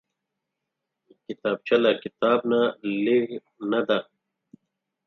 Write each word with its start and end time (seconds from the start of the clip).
کتابچه 1.25 1.75
له 1.83 1.91
کتاب 2.03 2.39
نه 2.51 2.61
لږ 3.03 3.25
نه 3.71 3.81
ده 3.87 3.99